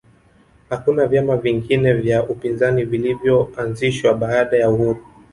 hakuna 0.69 1.05
vyama 1.05 1.37
vingine 1.37 1.93
vya 1.93 2.23
upinzani 2.29 2.85
vilivyoanzishwa 2.85 4.13
baada 4.13 4.57
ya 4.57 4.69
uhuru 4.69 5.05